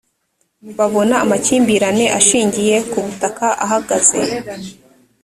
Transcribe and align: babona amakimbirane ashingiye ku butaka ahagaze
babona 0.77 1.15
amakimbirane 1.23 2.05
ashingiye 2.19 2.75
ku 2.91 2.97
butaka 3.05 3.47
ahagaze 3.65 4.19